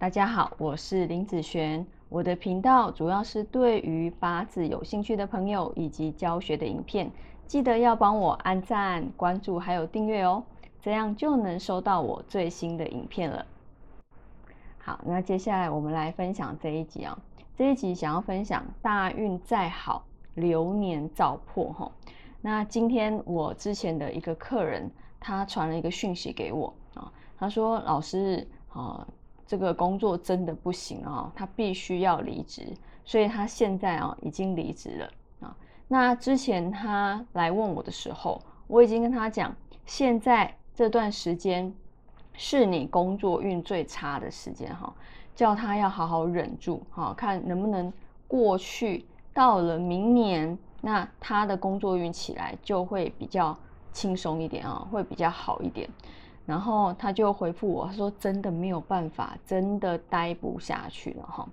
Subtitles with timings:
[0.00, 1.84] 大家好，我是林子璇。
[2.08, 7.10] 我的频道主要是对于八字有兴趣的朋友以及教学的影片，
[7.48, 10.44] 记得要帮我按赞、关注还有订阅哦，
[10.80, 13.44] 这样就能收到我最新的影片了。
[14.78, 17.18] 好，那接下来我们来分享这一集啊。
[17.56, 20.04] 这一集想要分享大运再好，
[20.36, 21.90] 流年照破哈。
[22.40, 24.88] 那今天我之前的一个客人，
[25.18, 29.04] 他传了一个讯息给我啊，他说：“老师啊。”
[29.48, 32.68] 这个工作真的不行啊，他必须要离职，
[33.04, 35.56] 所以他现在啊已经离职了啊。
[35.88, 41.74] 那之前他来问我的时候，我已经跟他讲，现在这段时间
[42.34, 44.94] 是你工作运最差的时间哈，
[45.34, 47.90] 叫他要好好忍住哈，看能不能
[48.26, 49.06] 过去。
[49.32, 53.56] 到了明年，那他的工作运起来就会比较
[53.92, 55.88] 轻松一点啊，会比较好一点。
[56.48, 61.46] 然后他就回复我，他说：“真的没有办法，真的待不下去了哈。”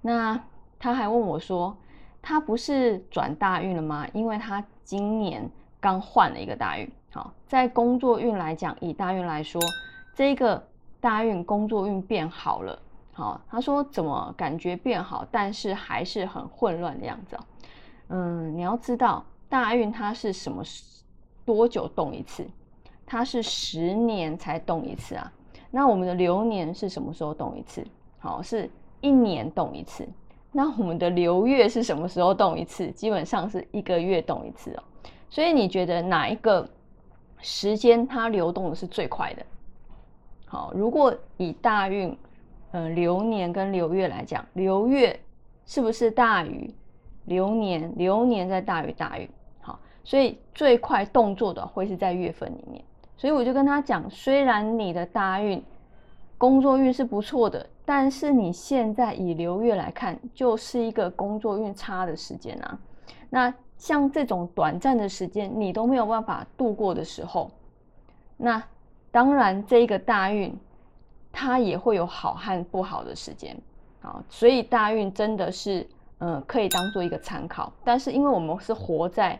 [0.00, 0.40] 那
[0.78, 1.76] 他还问我说
[2.22, 4.06] ：“他不是转大运了吗？
[4.12, 5.50] 因为他今年
[5.80, 6.88] 刚换了一个大运。
[7.10, 9.60] 好，在工作运来讲，以大运来说，
[10.14, 10.68] 这个
[11.00, 12.78] 大运工作运变好了。
[13.12, 17.36] 好，他说怎么感觉变好，但是还是很混乱的样子。
[18.06, 20.62] 嗯，你要知道大运它是什么
[21.44, 22.46] 多久动一次？”
[23.12, 25.30] 它是十年才动一次啊，
[25.70, 27.86] 那我们的流年是什么时候动一次？
[28.18, 28.70] 好，是
[29.02, 30.08] 一年动一次。
[30.50, 32.90] 那我们的流月是什么时候动一次？
[32.92, 34.82] 基本上是一个月动一次哦。
[35.28, 36.66] 所以你觉得哪一个
[37.42, 39.44] 时间它流动的是最快的？
[40.46, 42.16] 好，如果以大运，
[42.70, 45.20] 呃，流年跟流月来讲，流月
[45.66, 46.72] 是不是大于
[47.26, 47.92] 流年？
[47.98, 49.28] 流年在大于大运。
[49.60, 52.82] 好，所以最快动作的会是在月份里面。
[53.22, 55.62] 所以我就跟他讲，虽然你的大运、
[56.36, 62.76] 工作运是不错的，但是你现在以流月来看，就是一个工作运差的时间啊。
[63.30, 67.48] 那像这种短暂的时间，你都没有办法度过的时候，
[68.36, 68.60] 那
[69.12, 70.52] 当然这一个大运，
[71.30, 73.56] 它也会有好和不好的时间
[74.00, 74.20] 啊。
[74.28, 75.86] 所以大运真的是，
[76.18, 77.72] 嗯，可以当做一个参考。
[77.84, 79.38] 但是因为我们是活在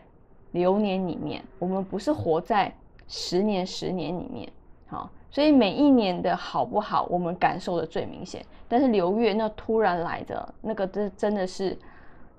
[0.53, 2.73] 流年里面，我们不是活在。
[3.07, 4.51] 十年，十年里面，
[4.87, 8.43] 好，所以每一年的好不好，我们感受的最明显。
[8.67, 11.77] 但是流月那突然来的那个，真真的是，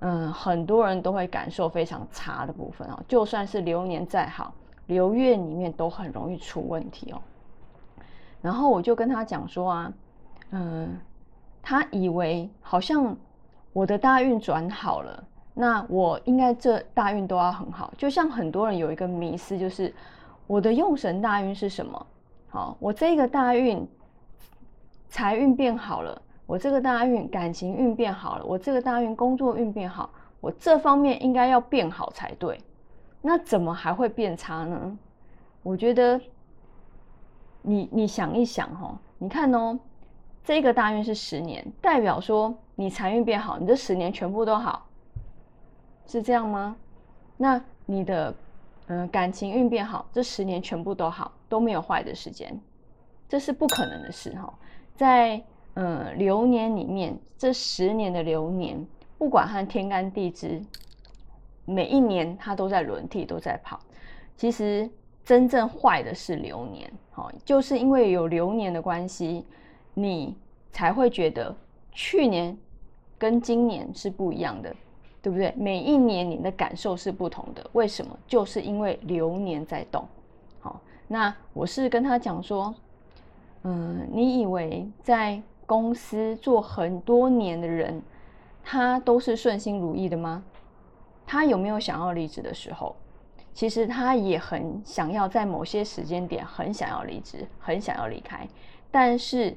[0.00, 2.98] 嗯，很多人都会感受非常差的部分哦。
[3.06, 4.52] 就算是流年再好，
[4.86, 7.20] 流月里面都很容易出问题哦。
[8.42, 9.92] 然后我就跟他讲说啊，
[10.50, 10.98] 嗯，
[11.62, 13.16] 他以为好像
[13.72, 17.92] 我的大运转好了，那我应该这大运都要很好。
[17.96, 19.94] 就像很多人有一个迷思，就是。
[20.46, 22.06] 我的用神大运是什么？
[22.48, 23.84] 好，我这个大运
[25.08, 30.10] 财运变好了，我这个大运感情运变好了，我这个大运工作运变好，
[30.40, 32.60] 我这方面应该要变好才对。
[33.20, 34.98] 那怎么还会变差呢？
[35.62, 36.20] 我觉得
[37.62, 39.78] 你你想一想哈，你看哦，
[40.44, 44.86] 这个大运是十年，代表说你财运变好，你这十年全部都好，
[46.06, 46.76] 是这样吗？
[47.36, 48.34] 那你的。
[48.86, 52.60] 嗯，感情运变好，这十年全部都好，都没有坏的时间，
[53.28, 54.52] 这是不可能的事哈。
[54.94, 55.42] 在
[55.74, 58.86] 嗯流年里面，这十年的流年，
[59.16, 60.62] 不管和天干地支，
[61.64, 63.80] 每一年它都在轮替，都在跑。
[64.36, 64.88] 其实
[65.24, 69.46] 真正坏的是流年，好，就是因为有流年的关系，
[69.94, 70.36] 你
[70.70, 71.56] 才会觉得
[71.90, 72.54] 去年
[73.16, 74.76] 跟今年是不一样的。
[75.24, 75.54] 对不对？
[75.56, 78.14] 每一年你的感受是不同的，为什么？
[78.26, 80.06] 就是因为流年在动。
[80.60, 82.74] 好，那我是跟他讲说，
[83.62, 88.02] 嗯，你以为在公司做很多年的人，
[88.62, 90.44] 他都是顺心如意的吗？
[91.26, 92.94] 他有没有想要离职的时候？
[93.54, 98.46] 其实他也很想要在某些时间点很想要离职，很想要离开，
[98.90, 99.56] 但是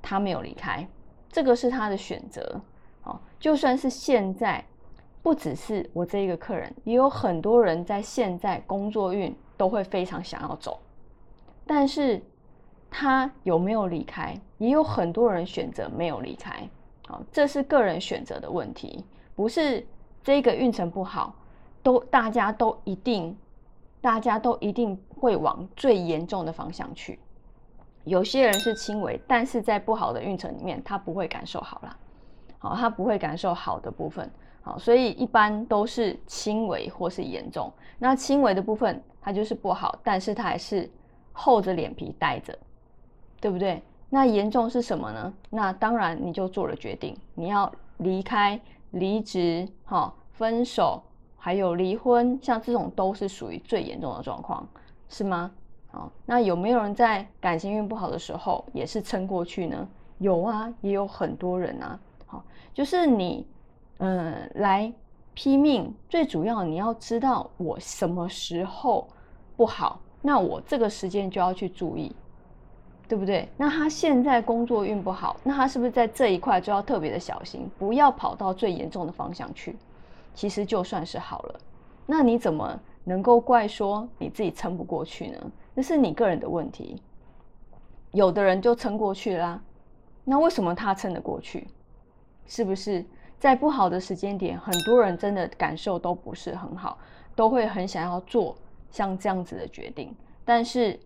[0.00, 0.86] 他没有离开，
[1.32, 2.60] 这个是他的选择。
[3.00, 4.64] 好，就算是现在。
[5.22, 10.80] 不只是我这一个客人，也有很多人在现在工作运都会非常想要走，
[11.66, 12.22] 但是
[12.90, 14.34] 他有没有离开？
[14.58, 16.68] 也有很多人选择没有离开，
[17.06, 19.86] 好，这是个人选择的问题，不是
[20.22, 21.34] 这个运程不好，
[21.82, 23.36] 都大家都一定，
[24.00, 27.18] 大家都一定会往最严重的方向去。
[28.04, 31.96] 有些人是轻微，但是在不好的运程里面，他不会感受好了，
[32.58, 34.30] 好，他不会感受好的部分。
[34.62, 37.72] 好，所以一般都是轻微或是严重。
[37.98, 40.88] 那轻微的部分，它就是不好，但是它还是
[41.32, 42.58] 厚着脸皮待着，
[43.40, 43.82] 对不对？
[44.08, 45.32] 那严重是什么呢？
[45.50, 48.60] 那当然你就做了决定，你要离开、
[48.90, 51.02] 离职、哈、分手，
[51.36, 54.66] 还有离婚，像这种都是属于最严重的状况，
[55.08, 55.50] 是吗？
[55.92, 59.88] 好，那有没有人在感情运不好的时候也是撑过去呢？
[60.18, 61.98] 有啊，也有很多人啊。
[62.26, 63.46] 好，就是你，
[64.00, 64.92] 嗯，来
[65.34, 69.06] 拼命，最主要你要知道我什么时候
[69.56, 72.14] 不好，那我这个时间就要去注意，
[73.06, 73.46] 对不对？
[73.58, 79.76] 那他现在工作运不好，那他是不是在这一块就要特别的小心，不要跑到最严重的方向去？
[80.34, 81.60] 其实就算是好了，
[82.06, 85.52] 那你怎么能够怪说你自己撑不过去呢？
[85.74, 87.02] 那是你个人的问题。
[88.12, 89.62] 有的人就撑过去啦，
[90.24, 91.68] 那为什么他撑得过去？
[92.46, 93.04] 是不是
[93.40, 96.98] 在不好的时间点，很多人真的感受都不是很好，
[97.34, 98.54] 都会很想要做
[98.90, 100.14] 像这样子的决定，
[100.44, 101.00] 但是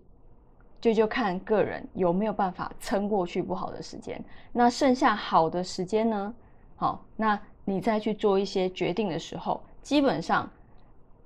[0.81, 4.21] 就就看个人有没有办法撑过去不好的时间。
[4.53, 6.35] 那剩下好的时间呢？
[6.75, 10.51] 好，那你再去做一些决定的时候，基本上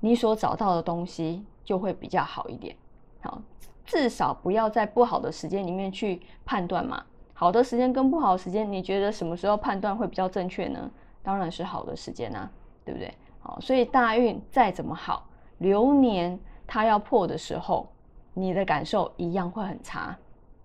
[0.00, 2.76] 你所找到的东西就会比较好一点。
[3.22, 3.40] 好，
[3.86, 7.02] 至少不要在不好的时间里面去判断嘛。
[7.32, 10.90] 好的时间跟不好的时间，你觉得什么时候判断会比较正确呢？
[11.22, 12.50] 当然是好的时间啊，
[12.84, 13.12] 对不对？
[13.40, 15.26] 好，所以大运再怎么好，
[15.58, 17.88] 流年它要破的时候，
[18.34, 20.16] 你的感受一样会很差。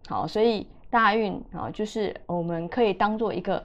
[0.07, 3.61] 好，所以大运啊，就是我们可以当做一个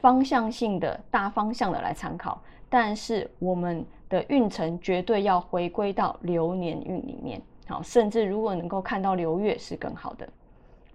[0.00, 7.40] 方向性的大方向的来参考，但是我们的运程绝对要回归到流年运里面。
[7.66, 10.28] 好，甚至如果能够看到流月是更好的。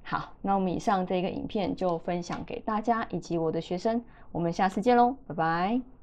[0.10, 4.02] 好，那我们以上这个影片就分享给大家以及我的学生，
[4.32, 5.97] 我们下次见喽，拜拜。